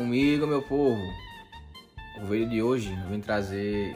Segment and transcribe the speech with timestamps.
[0.00, 0.98] comigo, meu povo!
[2.22, 3.94] O vídeo de hoje eu vim trazer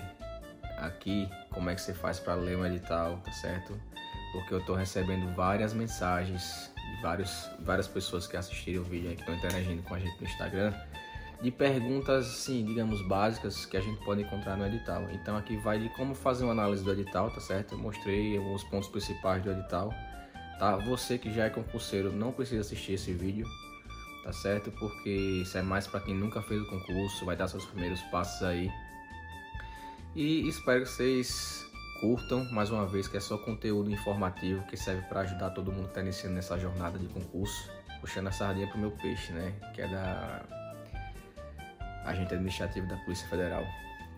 [0.77, 3.75] aqui como é que você faz para ler um edital, tá certo?
[4.31, 9.21] Porque eu tô recebendo várias mensagens de vários, várias pessoas que assistiram o vídeo que
[9.21, 10.75] estão interagindo com a gente no Instagram,
[11.41, 15.09] de perguntas, assim, digamos, básicas que a gente pode encontrar no edital.
[15.11, 17.77] Então aqui vai de como fazer uma análise do edital, tá certo?
[17.77, 19.91] Eu mostrei os pontos principais do edital,
[20.59, 20.77] tá?
[20.77, 23.47] Você que já é concurseiro não precisa assistir esse vídeo,
[24.25, 24.73] tá certo?
[24.73, 28.43] Porque isso é mais para quem nunca fez o concurso, vai dar seus primeiros passos
[28.43, 28.73] aí.
[30.17, 31.67] E espero que vocês
[32.01, 35.85] curtam mais uma vez, que é só conteúdo informativo que serve para ajudar todo mundo
[35.85, 39.53] que está iniciando nessa jornada de concurso, puxando a sardinha pro meu peixe, né?
[39.75, 40.43] Que é da
[42.05, 43.65] agente administrativo da Polícia Federal.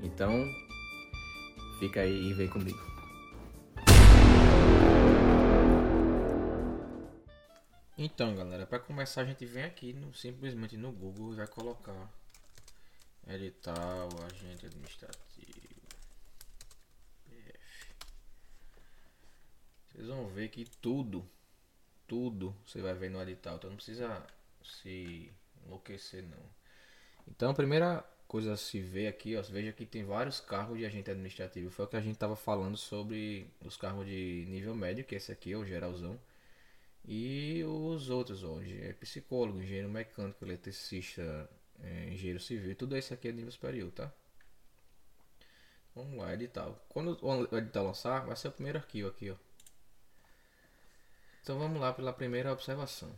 [0.02, 0.46] Então,
[1.80, 2.85] fica aí e vem comigo.
[7.98, 12.12] Então, galera, para começar a gente vem aqui no, simplesmente no Google e vai colocar
[13.26, 15.78] edital, agente administrativo.
[17.24, 17.94] PF.
[19.88, 21.26] Vocês vão ver que tudo,
[22.06, 24.26] tudo você vai ver no edital, então não precisa
[24.62, 25.32] se
[25.64, 26.44] enlouquecer não.
[27.26, 30.84] Então, a primeira coisa a se ver aqui, ó, veja que tem vários cargos de
[30.84, 31.70] agente administrativo.
[31.70, 35.32] Foi o que a gente estava falando sobre os cargos de nível médio, que esse
[35.32, 36.20] aqui é o geralzão.
[37.06, 41.48] E os outros, ó, é psicólogo, engenheiro mecânico, eletricista,
[41.80, 44.12] é, engenheiro civil, tudo isso aqui é nível superior, tá?
[45.94, 46.84] Vamos lá, edital.
[46.88, 49.36] Quando o edital lançar, vai ser o primeiro arquivo aqui, ó.
[51.42, 53.08] Então vamos lá pela primeira observação.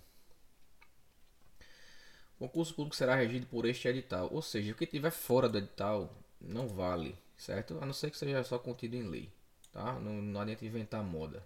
[2.39, 5.58] O concurso público será regido por este edital, ou seja, o que tiver fora do
[5.58, 7.78] edital não vale, certo?
[7.80, 9.33] A não ser que seja só contido em lei,
[9.73, 9.95] tá?
[9.98, 11.45] Não, não adianta inventar moda.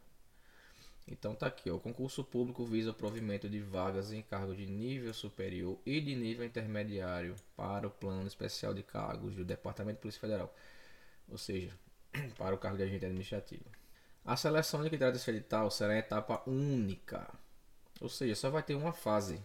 [1.07, 4.67] Então tá aqui, ó, o concurso público visa o provimento de vagas em cargo de
[4.67, 10.03] nível superior e de nível intermediário para o plano especial de cargos do Departamento de
[10.03, 10.55] Polícia Federal,
[11.29, 11.71] ou seja,
[12.39, 13.65] para o cargo de agente administrativo.
[14.25, 17.29] A seleção de que trata esse edital será etapa única,
[18.01, 19.43] ou seja, só vai ter uma fase.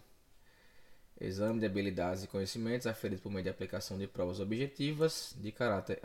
[1.20, 6.00] Exame de habilidades e conhecimentos aferido por meio de aplicação de provas objetivas de caráter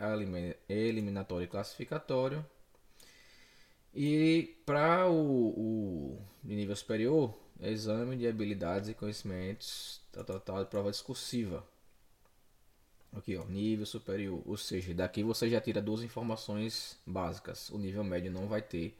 [0.67, 2.43] eliminatório e classificatório
[3.93, 10.69] e para o, o de nível superior, exame de habilidades e conhecimentos, tal, tal, de
[10.69, 11.65] prova discursiva.
[13.13, 14.41] Aqui, ó, nível superior.
[14.45, 17.69] Ou seja, daqui você já tira duas informações básicas.
[17.69, 18.97] O nível médio não vai ter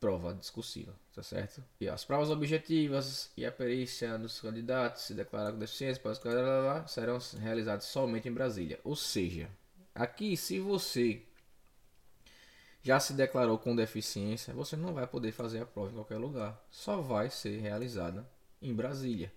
[0.00, 1.62] prova discursiva, tá certo?
[1.78, 6.02] E as provas objetivas e a perícia dos candidatos se declarar com deficiência
[6.88, 8.80] serão realizadas somente em Brasília.
[8.82, 9.48] Ou seja,
[9.94, 11.22] aqui se você
[12.82, 16.60] já se declarou com deficiência, você não vai poder fazer a prova em qualquer lugar.
[16.70, 18.28] Só vai ser realizada
[18.60, 19.32] em Brasília.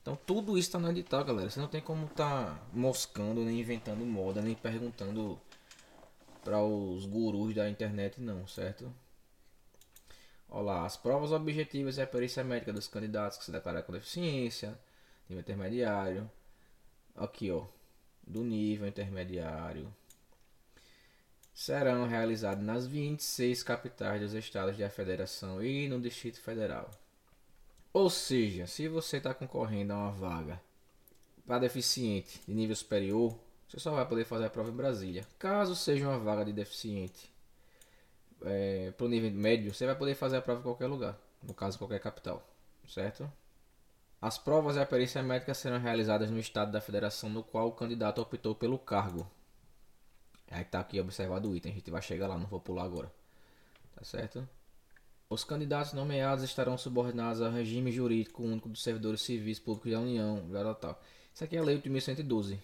[0.00, 1.50] Então tudo isso está no edital, galera.
[1.50, 5.38] Você não tem como estar tá moscando, nem inventando moda, nem perguntando
[6.44, 8.92] para os gurus da internet, não, certo?
[10.48, 14.78] Olá, as provas objetivas e a perícia médica dos candidatos que se declararam com deficiência,
[15.28, 16.30] nível intermediário.
[17.16, 17.66] Aqui, ó,
[18.26, 19.92] do nível intermediário
[21.58, 26.88] serão realizados nas 26 capitais dos estados da federação e no Distrito Federal.
[27.92, 30.60] Ou seja, se você está concorrendo a uma vaga
[31.44, 33.36] para deficiente de nível superior,
[33.68, 35.26] você só vai poder fazer a prova em Brasília.
[35.36, 37.28] Caso seja uma vaga de deficiente
[38.42, 41.52] é, para o nível médio, você vai poder fazer a prova em qualquer lugar, no
[41.52, 42.40] caso, qualquer capital,
[42.86, 43.28] certo?
[44.22, 47.72] As provas e a perícia médica serão realizadas no estado da federação no qual o
[47.72, 49.28] candidato optou pelo cargo,
[50.50, 53.12] Aí tá aqui observado o item, a gente vai chegar lá, não vou pular agora.
[53.94, 54.48] Tá certo?
[55.30, 60.42] Os candidatos nomeados estarão subordinados ao regime jurídico único dos servidores civis públicos da União,
[60.50, 61.02] tal, tal.
[61.34, 62.58] Isso aqui é a lei 8112,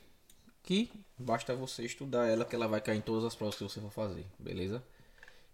[0.62, 3.80] que basta você estudar ela que ela vai cair em todas as provas que você
[3.80, 4.82] for fazer, beleza?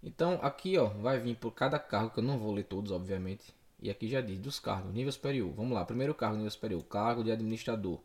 [0.01, 3.53] Então aqui ó, vai vir por cada cargo, que eu não vou ler todos, obviamente.
[3.81, 5.51] E aqui já diz dos cargos, nível superior.
[5.53, 7.95] Vamos lá, primeiro cargo, nível superior, cargo de administrador.
[7.95, 8.01] O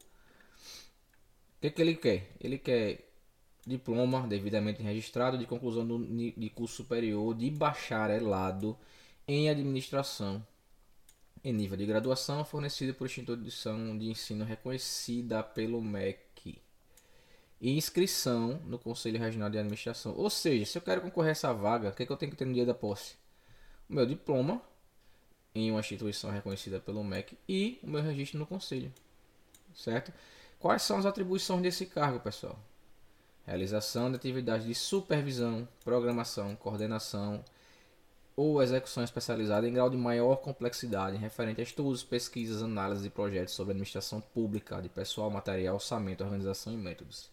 [1.60, 2.32] que, que ele quer?
[2.40, 3.06] Ele quer
[3.66, 8.78] diploma devidamente registrado de conclusão do, de curso superior de bacharelado
[9.26, 10.46] em administração
[11.42, 16.60] em nível de graduação fornecido por instituição de ensino reconhecida pelo MEC
[17.60, 20.14] e inscrição no Conselho Regional de Administração.
[20.16, 22.32] Ou seja, se eu quero concorrer a essa vaga, o que, é que eu tenho
[22.32, 23.14] que ter no dia da posse?
[23.88, 24.60] O meu diploma
[25.54, 28.92] em uma instituição reconhecida pelo MEC e o meu registro no Conselho.
[29.74, 30.12] Certo?
[30.58, 32.58] Quais são as atribuições desse cargo, pessoal?
[33.46, 37.44] Realização de atividades de supervisão, programação, coordenação
[38.36, 43.54] ou execução especializada em grau de maior complexidade, referente a estudos, pesquisas, análises e projetos
[43.54, 47.30] sobre administração pública de pessoal, material, orçamento, organização e métodos.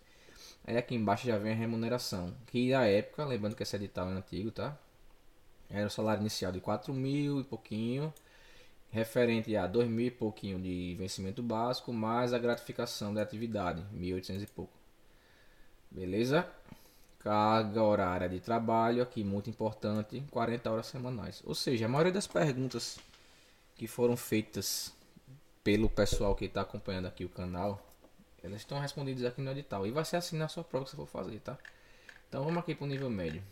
[0.66, 4.14] Aí aqui embaixo já vem a remuneração, que na época, lembrando que esse edital é
[4.14, 4.78] antigo, tá?
[5.70, 8.14] Era o salário inicial de 4 mil e pouquinho,
[8.92, 14.44] referente a 2 mil e pouquinho de vencimento básico, mais a gratificação da atividade, 1.800
[14.44, 14.83] e pouco.
[15.94, 16.50] Beleza?
[17.20, 21.44] Carga horária de trabalho, aqui muito importante, 40 horas semanais.
[21.46, 22.98] Ou seja, a maioria das perguntas
[23.76, 24.92] que foram feitas
[25.64, 27.80] pelo pessoal que está acompanhando aqui o canal,
[28.44, 29.86] elas estão respondidas aqui no edital.
[29.86, 31.58] E vai ser assim na sua prova que você for fazer, tá?
[32.28, 33.44] Então vamos aqui para o nível médio,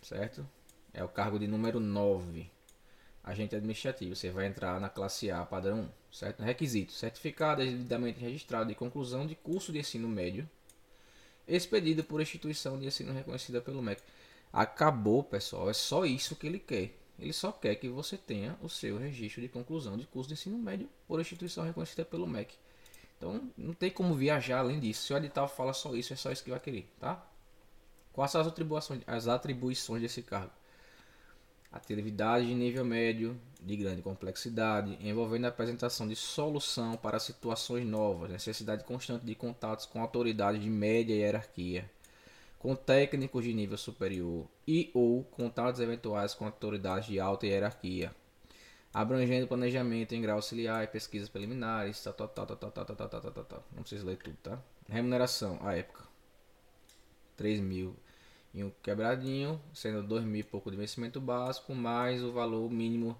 [0.00, 0.48] certo?
[0.94, 2.48] É o cargo de número 9.
[3.24, 4.14] Agente administrativo.
[4.14, 6.42] Você vai entrar na classe A, padrão 1, certo?
[6.44, 10.48] Requisito: certificado devidamente registrado de conclusão de curso de ensino médio
[11.48, 14.02] expedido por instituição de ensino reconhecida pelo MEC.
[14.52, 15.68] Acabou, pessoal.
[15.68, 16.94] É só isso que ele quer.
[17.18, 20.56] Ele só quer que você tenha o seu registro de conclusão de curso de ensino
[20.56, 22.54] médio por instituição reconhecida pelo MEC.
[23.16, 25.06] Então, não tem como viajar além disso.
[25.06, 27.26] Se o edital fala só isso, é só isso que vai querer, tá?
[28.12, 30.52] Quais são as atribuições, as atribuições desse cargo?
[31.70, 38.30] Atividade de nível médio de grande complexidade, envolvendo a apresentação de solução para situações novas,
[38.30, 41.90] necessidade constante de contatos com autoridades de média hierarquia,
[42.58, 48.14] com técnicos de nível superior e ou contatos eventuais com autoridades de alta hierarquia,
[48.92, 54.16] abrangendo planejamento em grau auxiliar e pesquisas preliminares, tal, tal, tal, tal, não precisa ler
[54.16, 54.58] tudo, tá?
[54.88, 56.04] Remuneração, a época,
[57.36, 57.94] 3 mil
[58.52, 63.18] e um quebradinho, sendo dois mil e pouco de vencimento básico, mais o valor mínimo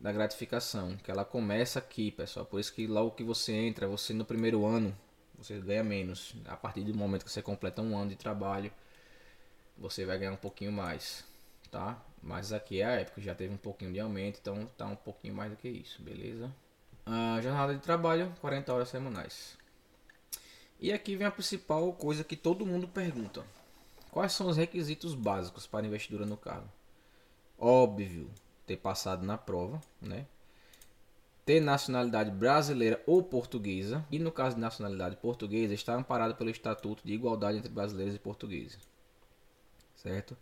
[0.00, 2.44] da gratificação, que ela começa aqui, pessoal.
[2.44, 4.96] Por isso que logo que você entra, você no primeiro ano,
[5.38, 6.34] você ganha menos.
[6.46, 8.70] A partir do momento que você completa um ano de trabalho,
[9.76, 11.24] você vai ganhar um pouquinho mais,
[11.70, 12.02] tá?
[12.22, 15.34] Mas aqui é a época, já teve um pouquinho de aumento, então tá um pouquinho
[15.34, 16.52] mais do que isso, beleza?
[17.04, 19.56] A jornada de trabalho, 40 horas semanais.
[20.80, 23.44] E aqui vem a principal coisa que todo mundo pergunta.
[24.16, 26.72] Quais são os requisitos básicos para investidura no carro?
[27.58, 28.30] Óbvio,
[28.66, 30.24] ter passado na prova, né?
[31.44, 37.02] Ter nacionalidade brasileira ou portuguesa, e no caso de nacionalidade portuguesa, estar amparado pelo Estatuto
[37.04, 38.78] de Igualdade entre Brasileiros e Portugueses.
[39.96, 40.34] Certo?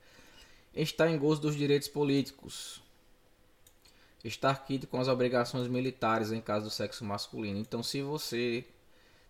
[0.72, 2.80] Estar em gozo dos direitos políticos.
[4.22, 7.58] Estar quito com as obrigações militares em caso do sexo masculino.
[7.58, 8.64] Então, se você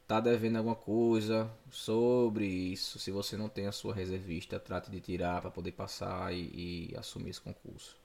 [0.06, 5.00] tá devendo alguma coisa sobre isso, se você não tem a sua reservista, trate de
[5.00, 7.96] tirar para poder passar e, e, assumir esse concurso.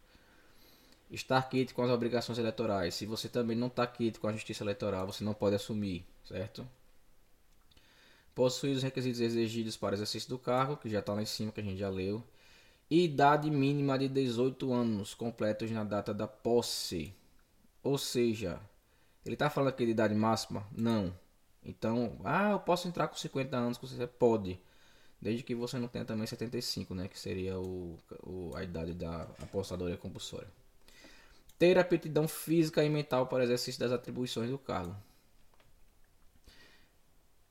[1.11, 2.93] Estar quite com as obrigações eleitorais.
[2.95, 6.67] Se você também não está quite com a justiça eleitoral, você não pode assumir, certo?
[8.35, 11.59] Possuir os requisitos exigidos para exercício do cargo, que já está lá em cima, que
[11.59, 12.23] a gente já leu.
[12.89, 17.13] Idade mínima de 18 anos completos na data da posse.
[17.83, 18.59] Ou seja,
[19.25, 20.65] ele está falando aqui de idade máxima?
[20.71, 21.13] Não.
[21.63, 24.59] Então, ah, eu posso entrar com 50 anos, você pode.
[25.21, 27.07] Desde que você não tenha também 75, né?
[27.07, 30.47] Que seria o, o a idade da apostadoria compulsória.
[31.57, 34.95] Ter aptidão física e mental para exercício das atribuições do cargo.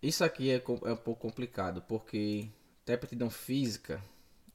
[0.03, 2.49] Isso aqui é, é um pouco complicado, porque
[2.85, 4.03] ter aptidão física,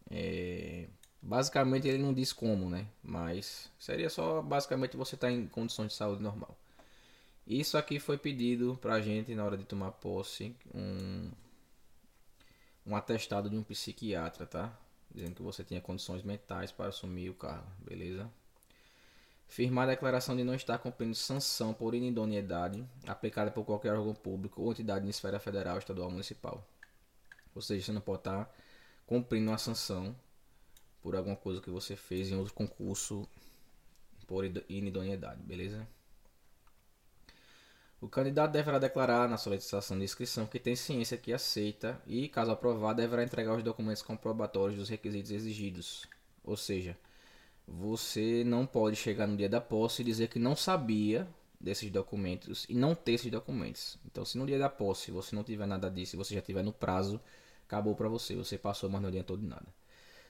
[0.10, 0.88] é,
[1.22, 2.88] basicamente ele não diz como, né?
[3.04, 6.58] Mas seria só basicamente você estar tá em condições de saúde normal.
[7.46, 11.30] Isso aqui foi pedido pra gente na hora de tomar posse um,
[12.86, 14.78] um atestado de um psiquiatra, tá?
[15.14, 18.32] Dizendo que você tinha condições mentais para assumir o cargo, beleza?
[19.48, 24.62] Firmar a declaração de não estar cumprindo sanção por inidoneidade aplicada por qualquer órgão público
[24.62, 26.66] ou entidade em esfera federal, estadual ou municipal.
[27.54, 28.52] Ou seja, você não pode estar
[29.06, 30.16] cumprindo uma sanção
[31.02, 33.28] por alguma coisa que você fez em outro concurso
[34.26, 35.86] por inidoneidade, beleza?
[38.04, 42.52] O candidato deverá declarar na solicitação de inscrição que tem ciência que aceita e, caso
[42.52, 46.06] aprovado, deverá entregar os documentos comprobatórios dos requisitos exigidos.
[46.44, 46.98] Ou seja,
[47.66, 51.26] você não pode chegar no dia da posse e dizer que não sabia
[51.58, 53.98] desses documentos e não ter esses documentos.
[54.06, 56.74] Então, se no dia da posse você não tiver nada disso você já tiver no
[56.74, 57.22] prazo,
[57.66, 58.36] acabou para você.
[58.36, 59.68] Você passou, mas não adiantou de nada.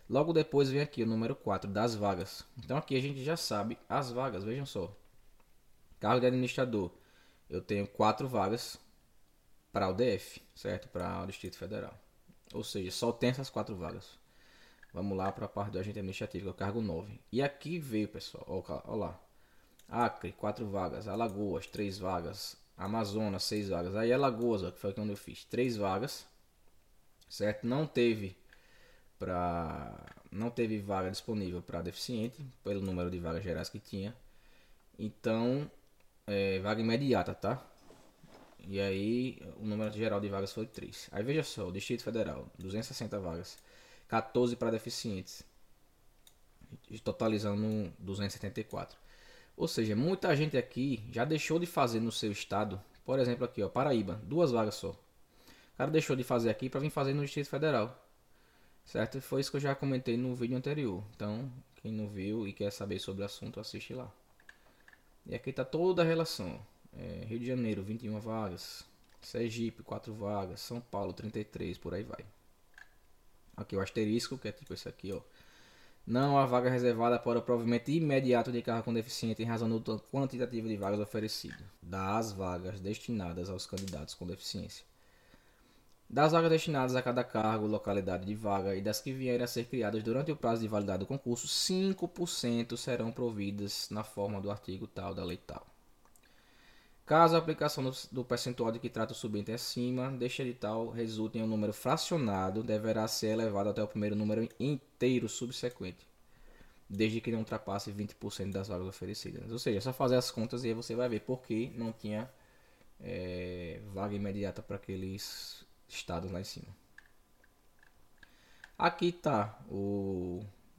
[0.08, 2.46] Logo depois vem aqui o número 4 das vagas.
[2.56, 4.96] Então aqui a gente já sabe as vagas, vejam só.
[6.00, 6.92] Cargo de administrador
[7.53, 8.79] eu tenho quatro vagas
[9.72, 10.88] para o DF, certo?
[10.89, 11.93] Para o Distrito Federal.
[12.51, 14.17] Ou seja, só tem essas quatro vagas.
[14.91, 17.19] Vamos lá para a parte do agente administrativo, que é o cargo 9.
[17.31, 18.45] E aqui veio, pessoal,
[18.88, 19.19] olha lá.
[19.88, 21.07] Acre, quatro vagas.
[21.07, 22.57] Alagoas, três vagas.
[22.75, 23.95] Amazonas, seis vagas.
[23.95, 26.25] Aí Alagoas, ó, que foi onde eu fiz, três vagas.
[27.29, 27.67] Certo?
[27.67, 28.36] Não teve
[29.19, 29.95] para
[30.31, 34.15] não teve vaga disponível para deficiente pelo número de vagas gerais que tinha.
[34.98, 35.69] Então,
[36.27, 37.65] é, vaga imediata, tá?
[38.65, 41.10] E aí, o número geral de vagas foi 3.
[41.12, 43.58] Aí veja só, o Distrito Federal, 260 vagas,
[44.08, 45.44] 14 para deficientes,
[47.03, 48.98] totalizando 274.
[49.56, 53.62] Ou seja, muita gente aqui já deixou de fazer no seu estado, por exemplo aqui,
[53.62, 54.92] ó, Paraíba, duas vagas só.
[54.92, 58.00] O cara deixou de fazer aqui para vir fazer no Distrito Federal.
[58.86, 59.22] Certo?
[59.22, 61.03] Foi isso que eu já comentei no vídeo anterior.
[61.15, 64.12] Então, quem não viu e quer saber sobre o assunto, assiste lá.
[65.25, 66.60] E aqui está toda a relação.
[66.98, 68.86] É, Rio de Janeiro, 21 vagas.
[69.22, 70.60] Sergipe, 4 vagas.
[70.60, 72.25] São Paulo, 33, por aí vai.
[73.56, 75.22] Aqui o asterisco, que é tipo esse aqui, ó.
[76.06, 80.00] Não há vaga reservada para o provimento imediato de carro com deficiente em razão do
[80.12, 81.63] quantitativo de vagas oferecido.
[81.82, 84.86] Das vagas destinadas aos candidatos com deficiência.
[86.13, 89.65] Das vagas destinadas a cada cargo, localidade de vaga e das que vierem a ser
[89.65, 94.86] criadas durante o prazo de validade do concurso, 5% serão providas na forma do artigo
[94.86, 95.65] tal da lei tal.
[97.03, 101.41] Caso a aplicação do, percentual de que trata o subente acima deste edital resulte em
[101.41, 106.05] um número fracionado, deverá ser elevado até o primeiro número inteiro subsequente,
[106.88, 109.51] desde que não ultrapasse 20% das vagas oferecidas.
[109.51, 111.91] Ou seja, é só fazer as contas e aí você vai ver por que não
[111.91, 112.29] tinha
[113.01, 116.68] é, vaga imediata para aqueles estados lá em cima.
[118.78, 119.58] Aqui está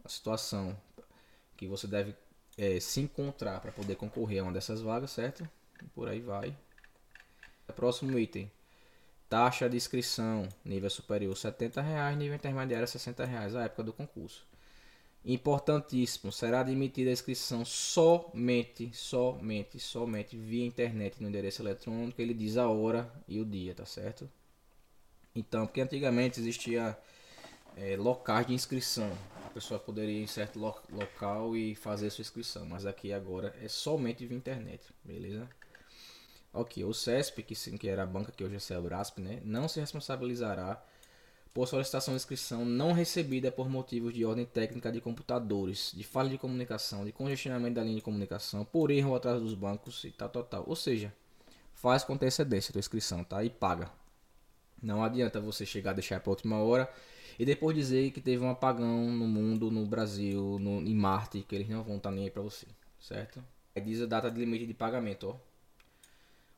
[0.04, 0.76] a situação
[1.56, 2.14] que você deve
[2.58, 5.48] é, se encontrar para poder concorrer a uma dessas vagas, certo?
[5.82, 6.56] E por aí vai.
[7.74, 8.50] Próximo item.
[9.28, 14.46] Taxa de inscrição, nível superior 70 reais, nível intermediário 60 reais, a época do concurso.
[15.24, 22.20] Importantíssimo, será admitida a inscrição somente, somente, somente via internet no endereço eletrônico.
[22.20, 24.28] Ele diz a hora e o dia, tá certo?
[25.34, 26.96] Então, porque antigamente existia
[27.76, 29.10] é, locais de inscrição.
[29.44, 33.54] A pessoa poderia ir em certo lo local e fazer sua inscrição, mas aqui agora
[33.60, 35.48] é somente via internet, beleza?
[36.52, 39.40] Ok, o CESP, que, sim, que era a banca que hoje é o Brasp, né,
[39.44, 40.80] não se responsabilizará
[41.52, 46.28] por solicitação de inscrição não recebida por motivos de ordem técnica de computadores, de falha
[46.28, 50.28] de comunicação, de congestionamento da linha de comunicação, por erro atrás dos bancos e tal,
[50.28, 50.64] tal, tal.
[50.66, 51.12] Ou seja,
[51.72, 53.42] faz com antecedência a tua inscrição, tá?
[53.44, 53.90] E paga.
[54.84, 56.88] Não adianta você chegar a deixar para última hora
[57.38, 61.54] e depois dizer que teve um apagão no mundo, no Brasil, no, em Marte, que
[61.54, 62.66] eles não vão estar tá nem aí para você,
[63.00, 63.42] certo?
[63.74, 65.54] Aí diz a data de limite de pagamento, ó.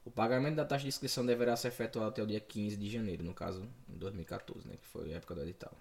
[0.04, 3.24] O pagamento da taxa de inscrição deverá ser efetuado até o dia 15 de janeiro,
[3.24, 5.72] no caso, em 2014, né, que foi a época do edital.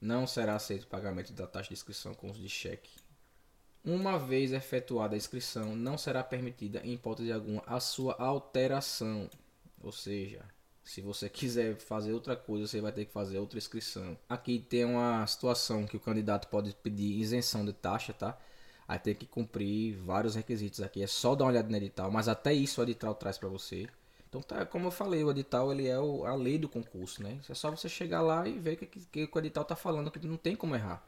[0.00, 2.90] Não será aceito o pagamento da taxa de inscrição com uso de cheque.
[3.84, 9.28] Uma vez efetuada a inscrição, não será permitida, em hipótese alguma, a sua alteração.
[9.80, 10.44] Ou seja,
[10.84, 14.16] se você quiser fazer outra coisa, você vai ter que fazer outra inscrição.
[14.28, 18.36] Aqui tem uma situação que o candidato pode pedir isenção de taxa, tá?
[18.86, 21.02] Aí tem que cumprir vários requisitos aqui.
[21.02, 23.88] É só dar uma olhada no edital, mas até isso o edital traz para você.
[24.28, 27.38] Então, tá, como eu falei, o edital ele é o, a lei do concurso, né?
[27.48, 30.10] É só você chegar lá e ver o que, que, que, o edital tá falando,
[30.10, 31.02] que não tem como errar.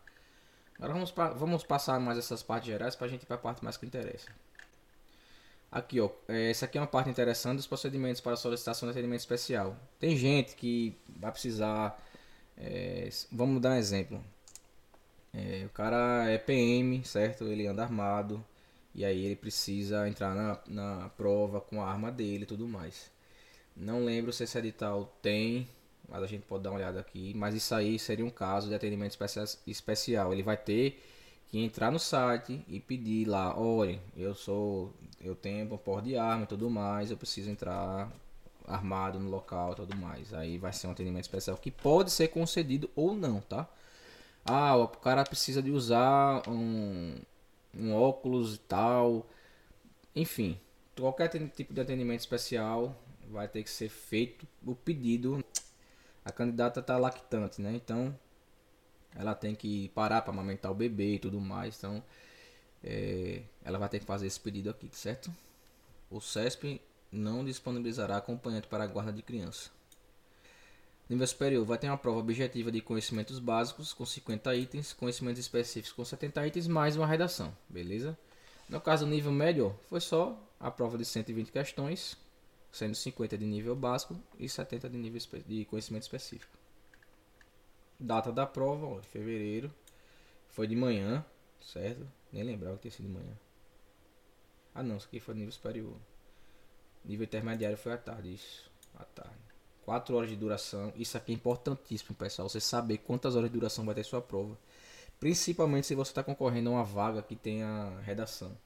[0.77, 3.39] Agora vamos, pra, vamos passar mais essas partes gerais para a gente ir para a
[3.39, 4.29] parte mais que interessa.
[5.75, 9.19] Aqui, ó, é, essa aqui é uma parte interessante dos procedimentos para solicitação de atendimento
[9.19, 9.77] especial.
[9.99, 12.01] Tem gente que vai precisar,
[12.57, 14.25] é, vamos dar um exemplo.
[15.33, 17.45] É, o cara é PM, certo?
[17.47, 18.45] Ele anda armado
[18.95, 23.11] e aí ele precisa entrar na, na prova com a arma dele e tudo mais.
[23.77, 25.69] Não lembro se esse edital tem,
[26.09, 27.33] mas a gente pode dar uma olhada aqui.
[27.35, 29.19] Mas isso aí seria um caso de atendimento
[29.67, 30.33] especial.
[30.33, 31.03] Ele vai ter
[31.55, 34.93] que entrar no site e pedir lá, olha, eu sou,
[35.25, 38.11] eu tenho um porte de arma e tudo mais, eu preciso entrar
[38.67, 40.33] armado no local e tudo mais.
[40.33, 43.69] Aí vai ser um atendimento especial que pode ser concedido ou não, tá?
[44.45, 47.17] Ah, o cara precisa de usar um,
[47.75, 49.27] um óculos e tal.
[50.15, 50.61] Enfim,
[50.97, 52.95] qualquer tipo de atendimento especial
[53.31, 55.45] vai ter que ser feito o pedido.
[56.25, 57.73] A candidata está lactante, né?
[57.75, 58.15] Então
[59.17, 61.79] ela tem que parar para amamentar o bebê e tudo mais.
[61.79, 62.03] Então,
[62.85, 65.33] é, ela vai ter que fazer esse pedido aqui, certo?
[66.11, 69.71] O CESP não disponibilizará acompanhante para a guarda de criança.
[71.09, 75.93] Nível superior vai ter uma prova objetiva de conhecimentos básicos com 50 itens, conhecimentos específicos
[75.93, 78.17] com 70 itens, mais uma redação, beleza?
[78.69, 82.17] No caso, nível médio foi só a prova de 120 questões,
[82.73, 86.57] sendo 50 de nível básico e 70 de nível de conhecimento específico.
[88.01, 89.71] Data da prova, ó, fevereiro.
[90.49, 91.25] Foi de manhã,
[91.65, 92.07] certo?
[92.33, 93.39] Nem lembrava que tinha sido de manhã.
[94.75, 95.97] Ah não, isso aqui foi nível superior.
[97.05, 98.71] Nível intermediário foi à tarde, isso.
[98.95, 99.39] À tarde.
[99.85, 100.93] 4 horas de duração.
[100.97, 102.49] Isso aqui é importantíssimo, pessoal.
[102.49, 104.59] Você saber quantas horas de duração vai ter sua prova.
[105.21, 108.57] Principalmente se você está concorrendo a uma vaga que tenha redação.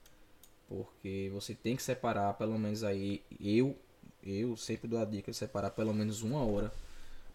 [0.68, 3.22] Porque você tem que separar pelo menos aí.
[3.40, 3.76] Eu,
[4.22, 6.72] eu sempre dou a dica de separar pelo menos uma hora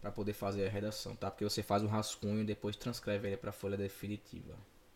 [0.02, 1.32] para poder fazer a redação, tá?
[1.32, 4.54] Porque você faz um rascunho e depois transcreve ele para a folha definitiva.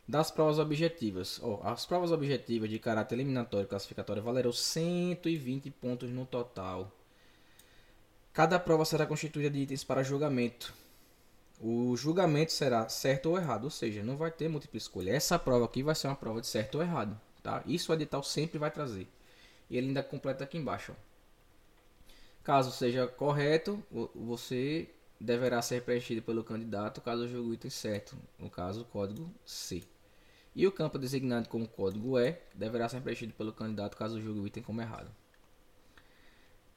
[0.08, 1.40] Das provas objetivas.
[1.44, 6.90] Oh, as provas objetivas de caráter eliminatório e classificatório valerão 120 pontos no total.
[8.32, 10.74] Cada prova será constituída de itens para julgamento.
[11.60, 15.12] O julgamento será certo ou errado, ou seja, não vai ter múltipla escolha.
[15.12, 17.64] Essa prova aqui vai ser uma prova de certo ou errado, tá?
[17.66, 19.08] Isso o edital sempre vai trazer.
[19.70, 20.94] E ele ainda completa aqui embaixo.
[20.94, 21.08] Ó.
[22.44, 23.84] Caso seja correto,
[24.16, 24.88] você
[25.20, 29.84] deverá ser preenchido pelo candidato caso julgue o item certo, no caso o código C.
[30.58, 34.48] E o campo designado como código E deverá ser preenchido pelo candidato caso julgue o
[34.48, 35.12] item como errado.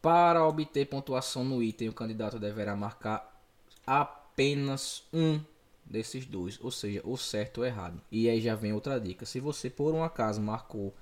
[0.03, 3.43] Para obter pontuação no item, o candidato deverá marcar
[3.87, 5.41] apenas um
[5.83, 8.03] desses dois, ou seja, o certo ou errado.
[8.13, 10.95] E aí já vem outra dica: se você por um acaso marcou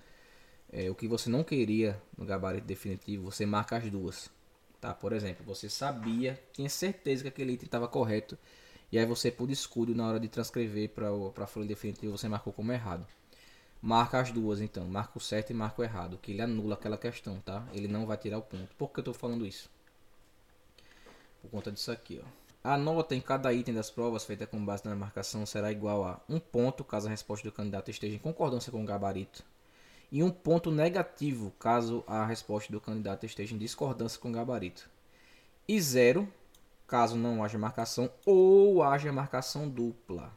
[0.73, 4.31] é, o que você não queria no gabarito definitivo, você marca as duas.
[4.81, 4.95] Tá?
[4.95, 8.39] Por exemplo, você sabia, tinha certeza que aquele item estava correto,
[8.91, 12.53] e aí você, por escudo, na hora de transcrever para a folha definitiva, você marcou
[12.53, 13.07] como errado.
[13.81, 14.87] Marca as duas, então.
[14.87, 17.67] Marca o certo e marca o errado, que ele anula aquela questão, tá?
[17.73, 18.75] Ele não vai tirar o ponto.
[18.77, 19.71] Por que eu estou falando isso?
[21.41, 22.29] Por conta disso aqui, ó.
[22.65, 26.21] A nota em cada item das provas feita com base na marcação será igual a
[26.29, 29.45] um ponto caso a resposta do candidato esteja em concordância com o gabarito
[30.11, 34.89] e um ponto negativo caso a resposta do candidato esteja em discordância com o gabarito.
[35.67, 36.29] E zero
[36.89, 40.37] caso não haja marcação ou haja marcação dupla.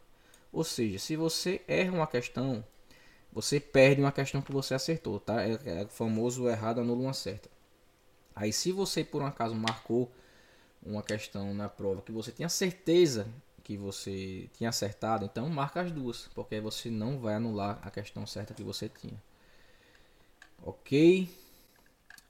[0.52, 2.64] Ou seja, se você erra uma questão,
[3.32, 5.42] você perde uma questão que você acertou, tá?
[5.42, 7.50] É, é o famoso errado anula uma certa.
[8.36, 10.12] Aí se você por um acaso marcou
[10.84, 13.28] uma questão na prova que você tinha certeza
[13.64, 17.92] que você tinha acertado, então marca as duas, porque aí você não vai anular a
[17.92, 19.22] questão certa que você tinha.
[20.64, 21.30] Ok?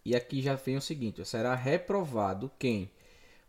[0.05, 2.91] E aqui já vem o seguinte: será reprovado quem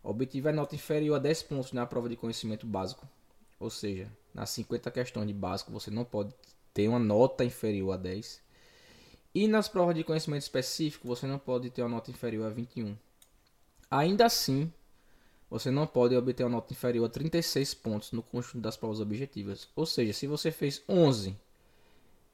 [0.03, 3.07] obtiver nota inferior a 10 pontos na prova de conhecimento básico.
[3.59, 6.33] Ou seja, nas 50 questões de básico você não pode
[6.73, 8.41] ter uma nota inferior a 10.
[9.33, 12.95] E nas provas de conhecimento específico você não pode ter uma nota inferior a 21.
[13.89, 14.71] Ainda assim,
[15.49, 19.69] você não pode obter uma nota inferior a 36 pontos no conjunto das provas objetivas.
[19.75, 21.35] Ou seja, se você fez 11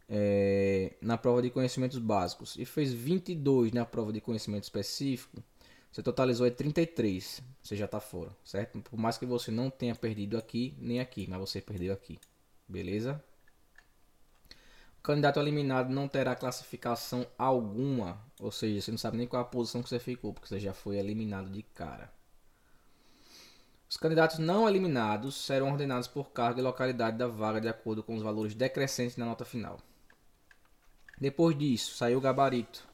[0.10, 5.43] é, na prova de conhecimentos básicos e fez 22 na prova de conhecimento específico,
[5.91, 7.41] você totalizou é 33.
[7.63, 8.80] Você já está fora, certo?
[8.82, 12.19] Por mais que você não tenha perdido aqui nem aqui, mas você perdeu aqui.
[12.67, 13.23] Beleza?
[14.99, 19.45] O candidato eliminado não terá classificação alguma, ou seja, você não sabe nem qual a
[19.45, 22.12] posição que você ficou, porque você já foi eliminado de cara.
[23.89, 28.13] Os candidatos não eliminados serão ordenados por cargo e localidade da vaga de acordo com
[28.13, 29.80] os valores decrescentes na nota final.
[31.19, 32.88] Depois disso, saiu o gabarito.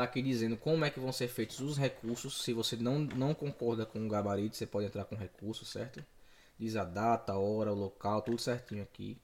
[0.00, 2.42] Está aqui dizendo como é que vão ser feitos os recursos.
[2.42, 6.02] Se você não, não concorda com o gabarito, você pode entrar com recurso, certo?
[6.58, 9.18] Diz a data, a hora, o local, tudo certinho aqui.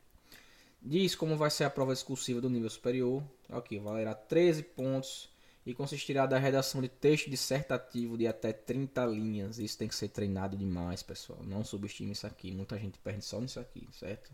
[0.82, 3.22] Diz como vai ser a prova discursiva do nível superior.
[3.48, 5.30] Aqui, valerá 13 pontos
[5.64, 9.58] e consistirá da redação de texto dissertativo de até 30 linhas.
[9.58, 11.38] Isso tem que ser treinado demais, pessoal.
[11.42, 12.52] Não subestime isso aqui.
[12.52, 14.30] Muita gente perde só nisso aqui, certo?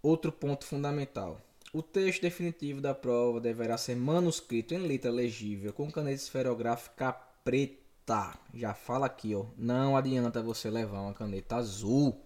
[0.00, 1.40] Outro ponto fundamental.
[1.74, 8.38] O texto definitivo da prova deverá ser manuscrito em letra legível com caneta esferográfica preta.
[8.54, 9.46] Já fala aqui, ó.
[9.58, 12.24] Não adianta você levar uma caneta azul.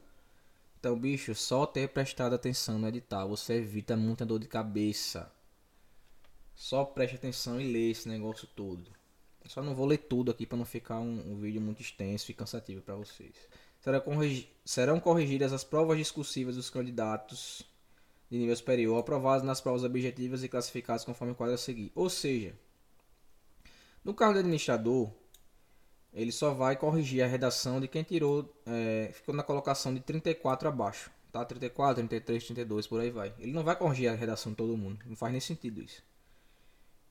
[0.79, 5.33] Então, bicho, só ter prestado atenção no edital, você evita muita dor de cabeça.
[6.55, 8.91] Só preste atenção e lê esse negócio todo.
[9.47, 12.35] Só não vou ler tudo aqui para não ficar um, um, vídeo muito extenso e
[12.35, 13.35] cansativo para vocês.
[13.81, 17.67] Serão, corrigi serão corrigidas as provas discursivas dos candidatos
[18.31, 21.91] de nível superior aprovados nas provas objetivas e classificados conforme o quadro a seguir.
[21.95, 22.55] Ou seja,
[24.05, 25.11] no cargo de administrador,
[26.13, 30.69] ele só vai corrigir a redação de quem tirou, é, ficou na colocação de 34
[30.69, 31.11] abaixo.
[31.31, 31.45] Tá?
[31.45, 33.35] 34, 33, 32, por aí vai.
[33.39, 34.99] Ele não vai corrigir a redação de todo mundo.
[35.07, 36.03] Não faz nem sentido isso.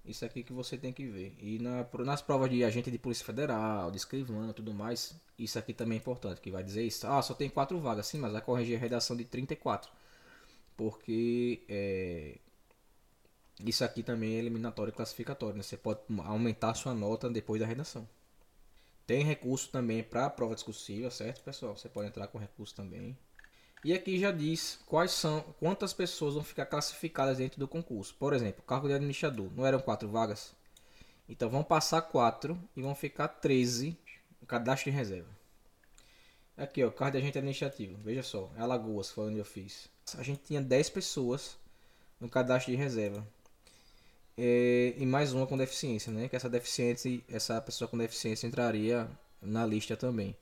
[0.04, 1.36] Isso aqui que você tem que ver.
[1.40, 5.74] E na, nas provas de agente de polícia federal, de escrivano tudo mais, isso aqui
[5.74, 7.06] também é importante, que vai dizer isso.
[7.06, 9.92] Ah, só tem quatro vagas, sim, mas vai corrigir a redação de 34
[10.78, 12.38] porque é,
[13.66, 15.58] isso aqui também é eliminatório e classificatório.
[15.58, 15.64] Né?
[15.64, 18.08] Você pode aumentar sua nota depois da redação.
[19.06, 21.76] Tem recurso também para a prova discursiva, certo, pessoal?
[21.76, 23.18] Você pode entrar com recurso também.
[23.84, 28.14] E aqui já diz quais são, quantas pessoas vão ficar classificadas dentro do concurso.
[28.16, 30.54] Por exemplo, cargo de administrador, não eram quatro vagas?
[31.30, 33.98] Então vão passar quatro e vão ficar 13
[34.42, 35.30] no cadastro de reserva.
[36.58, 37.98] Aqui, ó, carro de agente administrativo.
[38.04, 39.90] Veja só, Alagoas foi onde eu fiz.
[40.16, 41.58] A gente tinha 10 pessoas
[42.20, 43.28] no cadastro de reserva.
[44.38, 46.30] É, e mais uma com deficiência, né?
[46.30, 49.10] Que essa deficiência, essa pessoa com deficiência entraria
[49.42, 50.36] na lista também.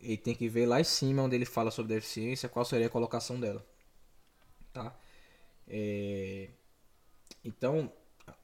[0.00, 2.90] E tem que ver lá em cima onde ele fala sobre deficiência, qual seria a
[2.90, 3.64] colocação dela.
[4.72, 4.94] Tá?
[5.68, 6.48] É,
[7.44, 7.90] então,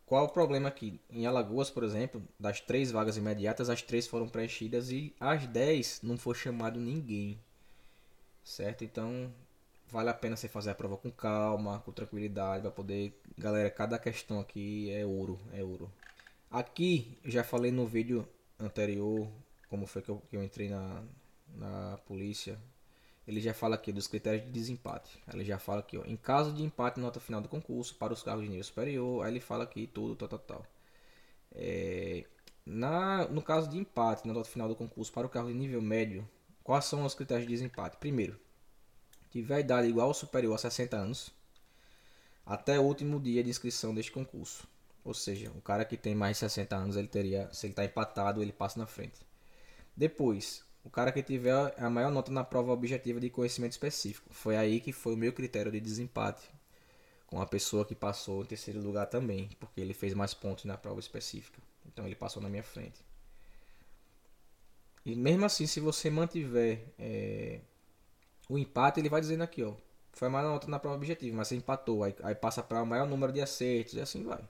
[0.07, 1.01] qual o problema aqui?
[1.11, 6.01] Em Alagoas, por exemplo, das três vagas imediatas, as três foram preenchidas e as dez
[6.03, 7.39] não foi chamado ninguém.
[8.43, 8.85] Certo?
[8.85, 9.33] Então,
[9.91, 13.21] vale a pena você fazer a prova com calma, com tranquilidade, para poder.
[13.37, 15.91] Galera, cada questão aqui é ouro, é ouro.
[16.51, 18.27] Aqui, já falei no vídeo
[18.59, 19.29] anterior
[19.69, 21.03] como foi que eu, que eu entrei na,
[21.57, 22.59] na polícia.
[23.27, 25.23] Ele já fala aqui dos critérios de desempate.
[25.33, 28.23] Ele já fala aqui, ó, em caso de empate nota final do concurso para os
[28.23, 30.67] cargos de nível superior, aí ele fala aqui tudo, tal, tal, tal.
[31.53, 32.25] É,
[32.65, 35.83] na, no caso de empate na nota final do concurso para o cargo de nível
[35.83, 36.27] médio,
[36.65, 37.99] quais são os critérios de desempate?
[37.99, 38.39] Primeiro,
[39.31, 41.33] tiver idade igual ou superior a 60 anos
[42.45, 44.67] até o último dia de inscrição deste concurso.
[45.05, 47.85] Ou seja, o cara que tem mais de 60 anos, ele teria, se ele está
[47.85, 49.21] empatado, ele passa na frente.
[49.97, 54.33] Depois, o cara que tiver a maior nota na prova objetiva de conhecimento específico.
[54.33, 56.49] Foi aí que foi o meu critério de desempate
[57.27, 60.79] com a pessoa que passou em terceiro lugar também, porque ele fez mais pontos na
[60.79, 61.61] prova específica.
[61.87, 63.05] Então ele passou na minha frente.
[65.05, 67.61] E mesmo assim, se você mantiver é,
[68.49, 69.75] o empate, ele vai dizendo aqui, ó.
[70.13, 72.03] Foi a maior nota na prova objetiva, mas você empatou.
[72.03, 74.43] Aí, aí passa para o maior número de acertos e assim vai.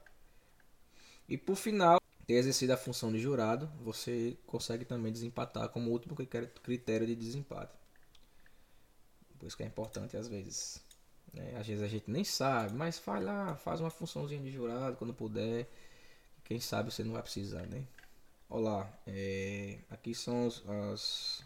[1.29, 6.15] E por final, ter exercido a função de jurado, você consegue também desempatar como último
[6.15, 7.73] critério de desempate.
[9.39, 10.83] Por isso que é importante às vezes.
[11.33, 11.57] Né?
[11.59, 15.13] Às vezes a gente nem sabe, mas faz lá, faz uma funçãozinha de jurado quando
[15.13, 15.69] puder.
[16.45, 17.85] Quem sabe você não vai precisar, né?
[18.49, 21.45] Olá, é, aqui são as, as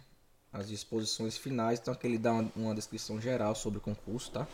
[0.69, 4.47] disposições finais, então aqui ele dá uma, uma descrição geral sobre o concurso, tá?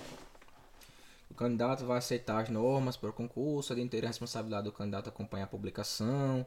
[1.31, 5.09] O candidato vai aceitar as normas para o concurso, é de inteira responsabilidade do candidato
[5.09, 6.47] acompanhar a publicação.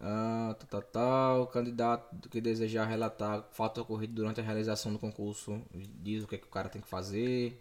[0.00, 1.42] Ah, tal, tal, tal.
[1.42, 6.36] O candidato que desejar relatar fato ocorrido durante a realização do concurso diz o que,
[6.36, 7.60] é que o cara tem que fazer.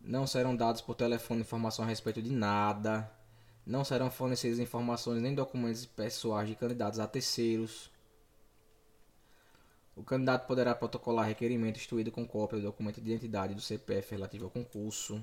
[0.00, 3.10] Não serão dados por telefone informação a respeito de nada.
[3.66, 7.90] Não serão fornecidas informações nem documentos pessoais de candidatos a terceiros.
[9.98, 14.44] O candidato poderá protocolar requerimento instruído com cópia do documento de identidade do CPF relativo
[14.44, 15.20] ao concurso.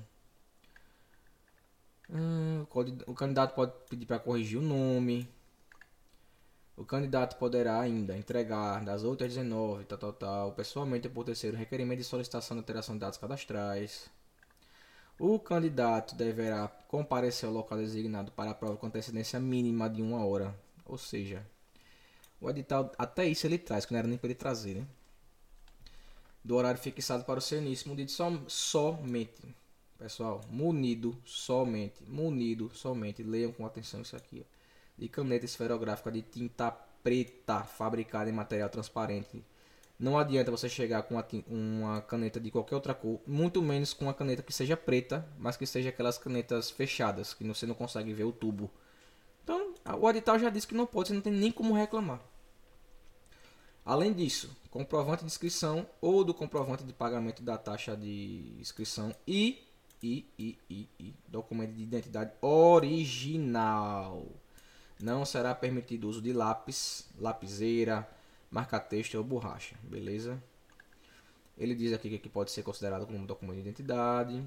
[2.10, 2.66] Hum,
[3.06, 5.26] o candidato pode pedir para corrigir o nome.
[6.76, 11.56] O candidato poderá ainda entregar das 8 às 19, tal, tal, tal, pessoalmente por terceiro
[11.56, 14.10] requerimento de solicitação de alteração de dados cadastrais.
[15.18, 20.22] O candidato deverá comparecer ao local designado para a prova com antecedência mínima de uma
[20.22, 21.46] hora, ou seja,
[22.40, 24.86] o edital, até isso ele traz, que não era nem para ele trazer, né?
[26.44, 29.42] Do horário fixado para o seu início, munido som, somente.
[29.98, 32.04] Pessoal, munido somente.
[32.06, 33.22] Munido somente.
[33.22, 34.44] Leiam com atenção isso aqui.
[34.44, 34.56] Ó.
[34.96, 39.42] De caneta esferográfica de tinta preta, fabricada em material transparente.
[39.98, 44.14] Não adianta você chegar com uma caneta de qualquer outra cor, muito menos com uma
[44.14, 48.24] caneta que seja preta, mas que seja aquelas canetas fechadas, que você não consegue ver
[48.24, 48.70] o tubo.
[49.46, 52.20] Então, o edital já disse que não pode, você não tem nem como reclamar.
[53.84, 59.62] Além disso, comprovante de inscrição ou do comprovante de pagamento da taxa de inscrição e,
[60.02, 64.26] e, e, e, e documento de identidade original.
[65.00, 68.04] Não será permitido uso de lápis, lapiseira,
[68.50, 70.42] marca-texto ou borracha, beleza?
[71.56, 74.44] Ele diz aqui que pode ser considerado como documento de identidade.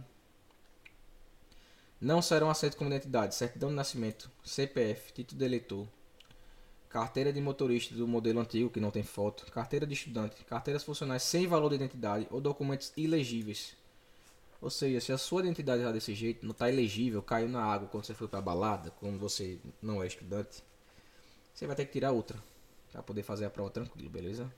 [2.01, 5.87] Não serão aceitos como identidade certidão de nascimento, CPF, título de eleitor,
[6.87, 11.23] carteira de motorista do modelo antigo que não tem foto, carteira de estudante, carteiras funcionais
[11.23, 13.75] sem valor de identidade ou documentos ilegíveis.
[14.61, 17.89] Ou seja, se a sua identidade está desse jeito, não está elegível, caiu na água
[17.89, 20.63] quando você foi para balada, quando você não é estudante,
[21.53, 22.41] você vai ter que tirar outra
[22.93, 24.49] para poder fazer a prova tranquilo, beleza?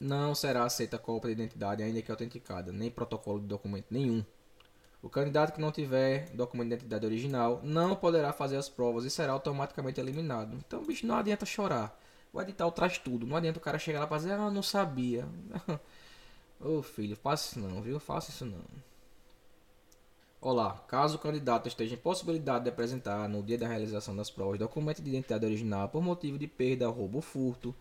[0.00, 4.24] Não será aceita cópia de identidade ainda que autenticada, nem protocolo de documento nenhum.
[5.00, 9.10] O candidato que não tiver documento de identidade original não poderá fazer as provas e
[9.10, 10.54] será automaticamente eliminado.
[10.54, 11.96] Então, bicho, não adianta chorar.
[12.32, 13.26] O edital traz tudo.
[13.26, 15.26] Não adianta o cara chegar lá e dizer, ah, não sabia.
[16.60, 18.00] Ô filho, faça isso não, viu?
[18.00, 18.60] Faça isso não.
[20.40, 24.58] Olá, caso o candidato esteja em possibilidade de apresentar no dia da realização das provas
[24.58, 27.74] documento de identidade original por motivo de perda, roubo ou furto,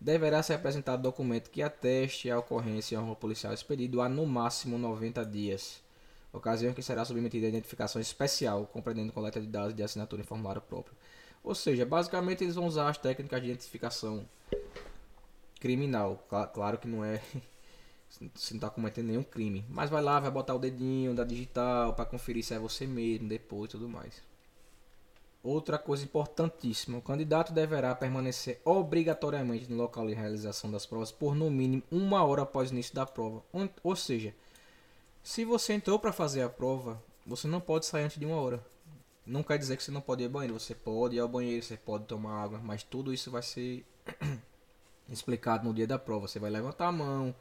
[0.00, 4.76] deverá ser apresentado documento que ateste a ocorrência em um policial expedido há no máximo
[4.78, 5.81] 90 dias
[6.32, 10.24] ocasião em que será submetida a identificação especial, compreendendo coleta de dados de assinatura em
[10.24, 10.96] formulário próprio.
[11.44, 14.24] Ou seja, basicamente eles vão usar as técnicas de identificação
[15.60, 16.24] criminal.
[16.52, 17.20] Claro que não é.
[18.34, 19.64] Você não está cometendo nenhum crime.
[19.68, 23.28] Mas vai lá, vai botar o dedinho da digital para conferir se é você mesmo
[23.28, 24.22] depois e tudo mais.
[25.42, 31.34] Outra coisa importantíssima: o candidato deverá permanecer obrigatoriamente no local de realização das provas por
[31.34, 33.42] no mínimo uma hora após o início da prova.
[33.82, 34.34] Ou seja,
[35.22, 38.64] se você entrou para fazer a prova, você não pode sair antes de uma hora.
[39.24, 40.58] Não quer dizer que você não pode ir ao banheiro.
[40.58, 43.84] Você pode ir ao banheiro, você pode tomar água, mas tudo isso vai ser
[45.08, 46.26] explicado no dia da prova.
[46.26, 47.34] Você vai levantar a mão,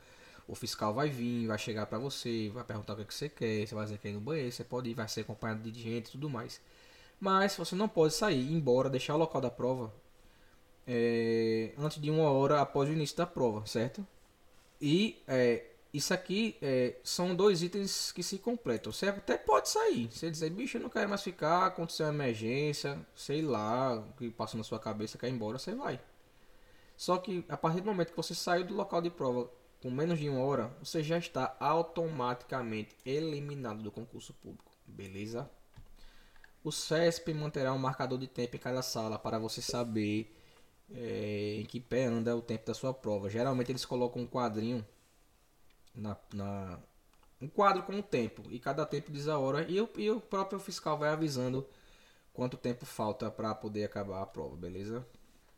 [0.47, 3.29] o fiscal vai vir, vai chegar para você, vai perguntar o que, é que você
[3.29, 5.69] quer, você vai dizer que é ir no banheiro, você pode ir, vai ser acompanhado
[5.71, 6.61] de gente e tudo mais.
[7.19, 9.91] Mas você não pode sair, ir embora, deixar o local da prova
[10.87, 14.05] é, antes de uma hora após o início da prova, certo?
[14.81, 18.93] E é, isso aqui é, são dois itens que se completam.
[18.93, 20.09] Você até pode sair.
[20.09, 24.29] Você dizer, bicho, eu não quero mais ficar, aconteceu uma emergência, sei lá, o que
[24.29, 25.99] passa na sua cabeça, quer ir embora, você vai.
[26.95, 29.49] Só que a partir do momento que você saiu do local de prova
[29.81, 34.71] com menos de uma hora, você já está automaticamente eliminado do concurso público.
[34.85, 35.49] Beleza?
[36.63, 40.31] O CESP manterá um marcador de tempo em cada sala para você saber
[40.93, 43.29] é, em que pé anda o tempo da sua prova.
[43.29, 44.85] Geralmente eles colocam um quadrinho
[45.93, 46.79] na, na
[47.41, 50.21] um quadro com o tempo e cada tempo diz a hora e o, e o
[50.21, 51.65] próprio fiscal vai avisando
[52.33, 55.05] quanto tempo falta para poder acabar a prova, beleza?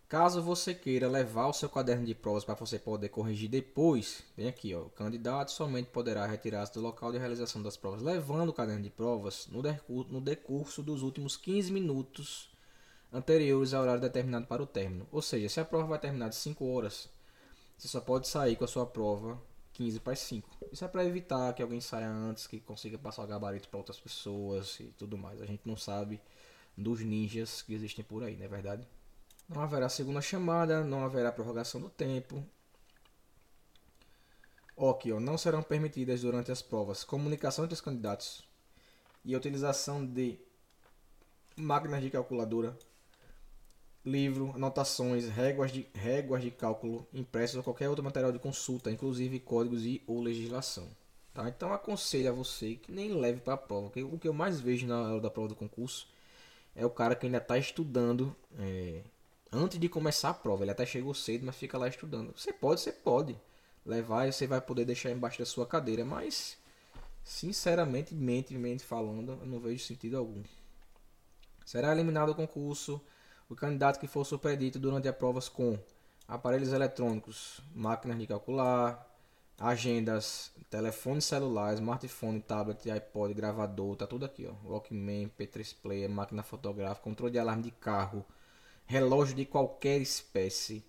[0.08, 4.48] Caso você queira levar o seu caderno de provas para você poder corrigir depois, vem
[4.48, 8.54] aqui, ó, o candidato somente poderá retirar-se do local de realização das provas, levando o
[8.54, 12.52] caderno de provas no decurso, no decurso dos últimos 15 minutos
[13.12, 15.08] anteriores ao horário determinado para o término.
[15.12, 17.10] Ou seja, se a prova vai terminar de 5 horas,
[17.76, 19.42] você só pode sair com a sua prova
[19.74, 20.50] 15 para as 5.
[20.72, 24.00] Isso é para evitar que alguém saia antes, que consiga passar o gabarito para outras
[24.00, 25.42] pessoas e tudo mais.
[25.42, 26.22] A gente não sabe
[26.78, 28.88] dos ninjas que existem por aí, não é verdade?
[29.50, 32.44] Não haverá segunda chamada, não haverá prorrogação do tempo.
[34.76, 38.44] Ok, ó, não serão permitidas durante as provas comunicação entre os candidatos
[39.24, 40.40] e utilização de
[41.56, 42.78] máquinas de calculadora,
[44.06, 49.40] livro, anotações, réguas de, réguas de cálculo impressos ou qualquer outro material de consulta, inclusive
[49.40, 50.88] códigos e ou legislação.
[51.34, 51.48] Tá?
[51.50, 53.88] Então aconselho a você que nem leve para a prova.
[53.88, 56.08] o que eu mais vejo na hora da prova do concurso
[56.76, 59.02] é o cara que ainda está estudando é,
[59.52, 60.64] antes de começar a prova.
[60.64, 62.34] Ele até chegou cedo, mas fica lá estudando.
[62.38, 63.36] Você pode, você pode
[63.86, 66.58] levar e você vai poder deixar embaixo da sua cadeira, mas
[67.24, 70.44] sinceramente, mente, mente falando, eu não vejo sentido algum.
[71.66, 73.02] Será eliminado o concurso
[73.50, 75.78] o candidato que for superdito durante as provas com
[76.28, 79.08] aparelhos eletrônicos, máquinas de calcular,
[79.60, 84.54] agendas, telefone celular, smartphone, tablet, iPod, gravador, tá tudo aqui, ó.
[84.68, 88.26] Walkman, P3 player, máquina fotográfica, controle de alarme de carro,
[88.86, 90.84] relógio de qualquer espécie,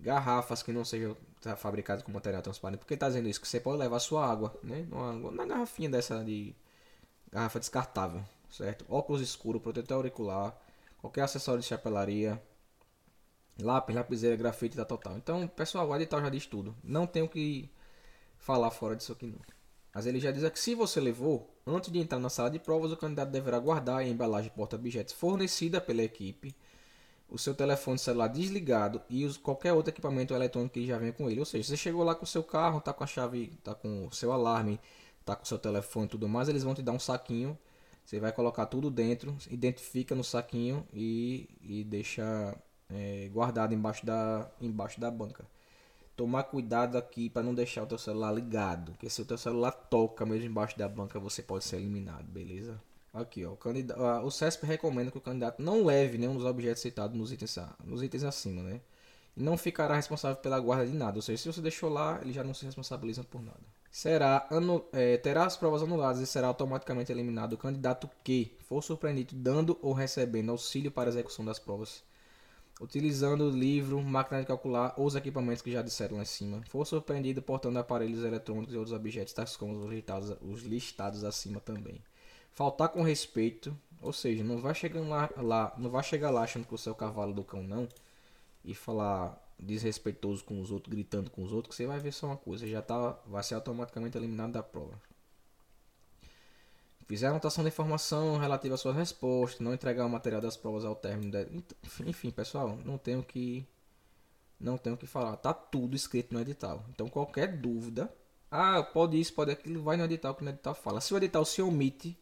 [0.00, 1.16] garrafas que não sejam
[1.56, 2.80] fabricadas com material transparente.
[2.80, 3.40] Por que está dizendo isso?
[3.40, 4.86] Que você pode levar sua água, né?
[5.32, 6.54] Na garrafinha dessa de
[7.30, 8.84] garrafa descartável, certo?
[8.88, 10.58] Óculos escuro, protetor auricular,
[11.04, 12.42] qualquer acessório de chapelaria,
[13.60, 15.18] lápis, lapiseira, grafite, tá total.
[15.18, 16.74] Então, pessoal, o edital já diz tudo.
[16.82, 17.70] Não tenho que
[18.38, 19.38] falar fora disso aqui não.
[19.94, 22.90] Mas ele já diz que se você levou, antes de entrar na sala de provas,
[22.90, 26.56] o candidato deverá guardar a embalagem porta-objetos fornecida pela equipe
[27.28, 31.28] o seu telefone celular desligado e os, qualquer outro equipamento eletrônico que já vem com
[31.28, 31.40] ele.
[31.40, 34.06] Ou seja, você chegou lá com o seu carro, tá com a chave, tá com
[34.06, 34.80] o seu alarme,
[35.22, 37.58] tá com o seu telefone e tudo mais, eles vão te dar um saquinho.
[38.04, 42.54] Você vai colocar tudo dentro, identifica no saquinho e, e deixa
[42.90, 45.44] é, guardado embaixo da, embaixo da banca.
[46.16, 49.72] Tomar cuidado aqui para não deixar o teu celular ligado, porque se o teu celular
[49.72, 52.80] toca mesmo embaixo da banca, você pode ser eliminado, beleza?
[53.12, 56.82] Aqui, ó, o, candidato, o CESP recomenda que o candidato não leve nenhum dos objetos
[56.82, 58.80] citados nos itens, nos itens acima, né?
[59.36, 61.16] E não ficará responsável pela guarda de nada.
[61.16, 63.60] Ou seja, se você deixou lá, ele já não se responsabiliza por nada.
[63.94, 68.82] Será, anu, é, terá as provas anuladas e será automaticamente eliminado o candidato que for
[68.82, 72.02] surpreendido dando ou recebendo auxílio para a execução das provas,
[72.80, 76.60] utilizando livro, máquina de calcular ou os equipamentos que já disseram lá em cima.
[76.68, 81.60] For surpreendido portando aparelhos eletrônicos e outros objetos, tais como os listados, os listados acima
[81.60, 82.02] também
[82.50, 86.64] faltar com respeito, ou seja, não vai chegando lá, lá, não vai chegar lá achando
[86.64, 87.88] que você é o cavalo do cão não
[88.64, 92.26] e falar desrespeitoso com os outros, gritando com os outros, que você vai ver só
[92.26, 95.00] uma coisa, já tá, vai ser automaticamente eliminado da prova.
[97.06, 100.96] Fizer anotação de informação relativa às suas respostas, não entregar o material das provas ao
[100.96, 101.64] término, de...
[102.06, 103.66] enfim, pessoal, não tenho que
[104.58, 106.84] não tenho que falar, tá tudo escrito no edital.
[106.88, 108.10] Então qualquer dúvida,
[108.50, 111.00] ah, pode isso, pode aquilo, vai no edital que no edital fala.
[111.00, 112.16] Se o edital se omite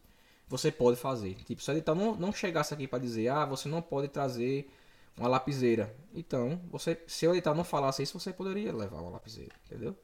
[0.47, 1.35] você pode fazer.
[1.45, 4.69] Tipo, se o edital não, não chegasse aqui para dizer, ah, você não pode trazer
[5.17, 5.95] uma lapiseira.
[6.13, 9.95] Então, você, se o edital não falasse isso, você poderia levar uma lapiseira, entendeu?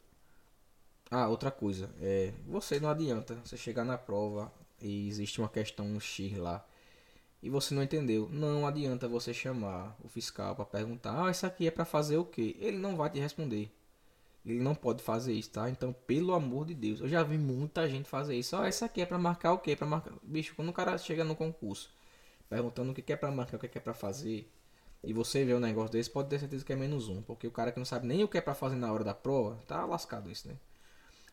[1.11, 5.99] Ah, outra coisa, é, você não adianta você chegar na prova e existe uma questão
[5.99, 6.65] X lá
[7.41, 8.29] e você não entendeu.
[8.31, 12.25] Não adianta você chamar o fiscal para perguntar: "Ah, isso aqui é para fazer o
[12.25, 12.55] quê?".
[12.59, 13.71] Ele não vai te responder.
[14.45, 15.69] Ele não pode fazer isso, tá?
[15.69, 18.55] Então, pelo amor de Deus, eu já vi muita gente fazer isso.
[18.55, 19.75] Ah, isso aqui é para marcar o quê?
[19.75, 21.91] Para marcar, bicho, quando o cara chega no concurso,
[22.49, 24.49] perguntando o que é para marcar, o que é para fazer,
[25.03, 27.51] e você vê um negócio desse, pode ter certeza que é menos um, porque o
[27.51, 29.85] cara que não sabe nem o que é para fazer na hora da prova, tá
[29.85, 30.55] lascado isso, né?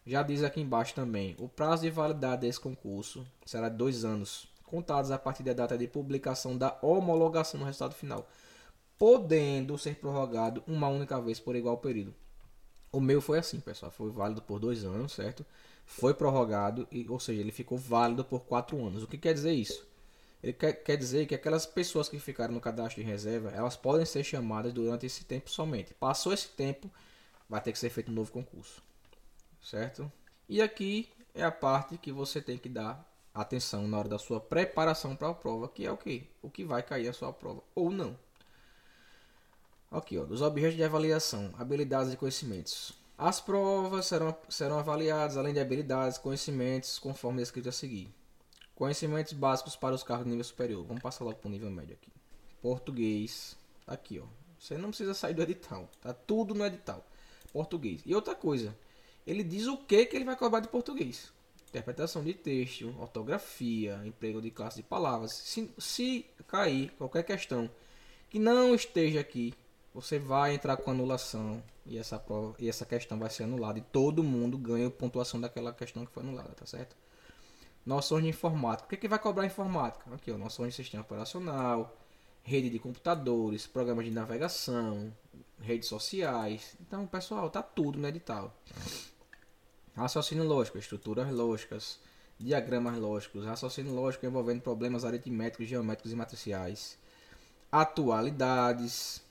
[0.07, 4.49] Já diz aqui embaixo também, o prazo de validade desse concurso será de dois anos,
[4.65, 8.29] contados a partir da data de publicação da homologação no resultado final,
[8.97, 12.15] podendo ser prorrogado uma única vez por igual período.
[12.93, 15.45] O meu foi assim, pessoal, foi válido por dois anos, certo?
[15.85, 19.03] Foi prorrogado, e, ou seja, ele ficou válido por quatro anos.
[19.03, 19.87] O que quer dizer isso?
[20.43, 24.07] Ele quer, quer dizer que aquelas pessoas que ficaram no cadastro de reserva, elas podem
[24.07, 25.95] ser chamadas durante esse tempo somente.
[25.95, 26.91] Passou esse tempo,
[27.49, 28.87] vai ter que ser feito um novo concurso
[29.67, 30.11] certo?
[30.49, 34.41] E aqui é a parte que você tem que dar atenção na hora da sua
[34.41, 36.31] preparação para a prova, que é o que?
[36.41, 38.17] O que vai cair a sua prova ou não.
[39.91, 42.93] Aqui, ó, dos objetos de avaliação, habilidades e conhecimentos.
[43.19, 48.13] As provas serão, serão avaliadas além de habilidades, conhecimentos, conforme descrito a seguir.
[48.77, 50.85] Conhecimentos básicos para os cargos de nível superior.
[50.85, 52.13] Vamos passar logo para o nível médio aqui.
[52.63, 53.57] Português.
[53.87, 54.27] Aqui, ó.
[54.59, 55.91] Você não precisa sair do edital.
[56.01, 57.05] Tá tudo no edital.
[57.53, 58.03] Português.
[58.07, 58.77] E outra coisa
[59.27, 61.33] ele diz o que, que ele vai cobrar de português.
[61.69, 65.33] Interpretação de texto, ortografia, emprego de classe de palavras.
[65.33, 67.69] Se, se cair qualquer questão
[68.31, 69.53] que não esteja aqui,
[69.93, 73.79] você vai entrar com anulação e essa, prova, e essa questão vai ser anulada.
[73.79, 76.97] E todo mundo ganha pontuação daquela questão que foi anulada, tá certo?
[77.87, 78.85] Noções de informática.
[78.85, 80.13] O que, que vai cobrar informática?
[80.13, 81.97] Aqui, ó, noções de sistema operacional,
[82.43, 85.13] rede de computadores, programas de navegação,
[85.61, 86.77] redes sociais.
[86.81, 88.53] Então, pessoal, tá tudo no edital
[89.97, 91.99] raciocínio lógico, estruturas lógicas,
[92.39, 96.99] diagramas lógicos, raciocínio lógico envolvendo problemas aritméticos, geométricos e matriciais,
[97.73, 99.23] atualidades,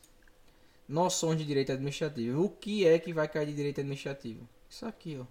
[0.90, 2.44] noções de direito administrativo.
[2.44, 4.48] O que é que vai cair de direito administrativo?
[4.68, 5.26] Isso aqui, ó.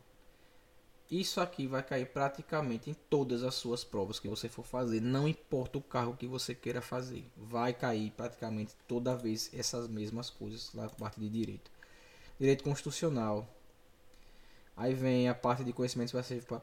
[1.10, 5.28] Isso aqui vai cair praticamente em todas as suas provas que você for fazer, não
[5.28, 10.72] importa o carro que você queira fazer, vai cair praticamente toda vez essas mesmas coisas
[10.72, 11.70] na parte de direito.
[12.38, 13.48] Direito constitucional,
[14.76, 16.60] Aí vem a parte de conhecimento específico,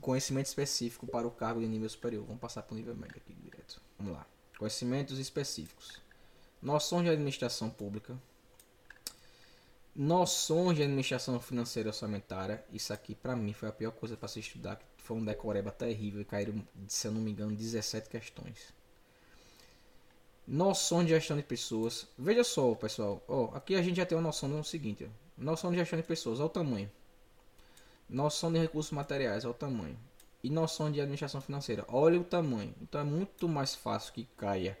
[0.00, 2.24] conhecimento específico para o cargo de nível superior.
[2.24, 3.80] Vamos passar para o nível médio aqui direto.
[3.98, 4.26] Vamos lá.
[4.58, 6.00] Conhecimentos específicos.
[6.60, 8.18] Noções de administração pública.
[9.94, 12.64] Noções de administração financeira orçamentária.
[12.72, 14.80] Isso aqui para mim foi a pior coisa para se estudar.
[14.98, 18.72] Foi um decoreba terrível caíram, se eu não me engano, 17 questões.
[20.46, 22.08] Noções de gestão de pessoas.
[22.18, 23.22] Veja só, pessoal.
[23.54, 25.04] Aqui a gente já tem uma noção do seguinte.
[25.04, 25.08] Ó.
[25.38, 26.40] Noção de gestão de pessoas.
[26.40, 26.90] Olha o tamanho.
[28.08, 29.98] Noção de recursos materiais, olha o tamanho.
[30.42, 32.74] E noção de administração financeira, olha o tamanho.
[32.82, 34.78] Então é muito mais fácil que caia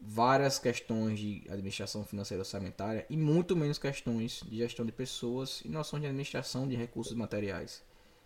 [0.00, 5.68] várias questões de administração financeira orçamentária e muito menos questões de gestão de pessoas e
[5.68, 7.82] noção de administração de recursos materiais.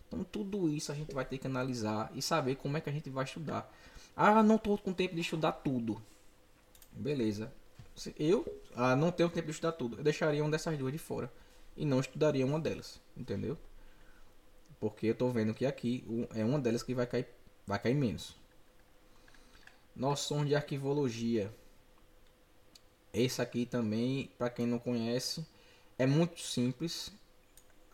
[0.07, 2.93] Então tudo isso a gente vai ter que analisar e saber como é que a
[2.93, 3.69] gente vai estudar.
[4.15, 6.01] Ah, não estou com tempo de estudar tudo.
[6.91, 7.51] Beleza.
[8.17, 9.97] Eu ah, não tenho tempo de estudar tudo.
[9.97, 11.31] Eu deixaria uma dessas duas de fora
[11.75, 13.57] e não estudaria uma delas, entendeu?
[14.79, 17.27] Porque eu estou vendo que aqui é uma delas que vai cair,
[17.67, 18.35] vai cair menos.
[19.95, 21.53] Noções de arquivologia.
[23.15, 25.47] Esse aqui também, para quem não conhece,
[25.97, 27.13] é muito simples.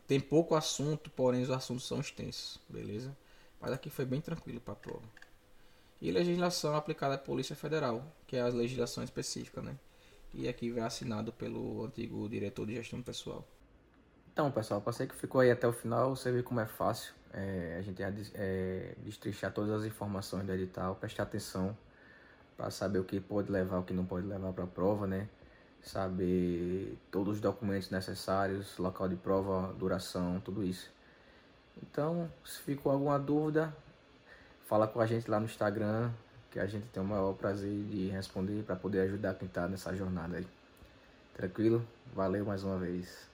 [0.08, 3.16] Tem pouco assunto, porém os assuntos são extensos, beleza?
[3.60, 5.04] Mas aqui foi bem tranquilo para a prova.
[6.02, 9.78] E legislação aplicada à Polícia Federal, que é a legislação específica, né?
[10.34, 13.48] E aqui vai assinado pelo antigo diretor de gestão pessoal.
[14.34, 16.16] Então, pessoal, passei que ficou aí até o final.
[16.16, 18.02] Você vê como é fácil é, a gente
[18.34, 21.78] é, destrichar todas as informações do edital, prestar atenção
[22.58, 25.28] para saber o que pode levar, o que não pode levar para a prova, né?
[25.82, 30.90] Saber todos os documentos necessários, local de prova, duração, tudo isso.
[31.82, 33.76] Então, se ficou alguma dúvida,
[34.68, 36.12] fala com a gente lá no Instagram,
[36.52, 39.96] que a gente tem o maior prazer de responder para poder ajudar quem está nessa
[39.96, 40.48] jornada aí.
[41.34, 41.86] Tranquilo?
[42.14, 43.31] Valeu mais uma vez.